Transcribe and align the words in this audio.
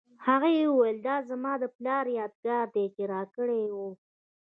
هغې 0.25 0.55
وویل 0.67 0.97
دا 1.07 1.17
زما 1.29 1.53
د 1.61 1.65
پلار 1.75 2.05
یادګار 2.19 2.65
دی 2.75 2.85
چې 2.95 3.01
راکړی 3.13 3.59
یې 3.65 3.71
و 3.75 3.79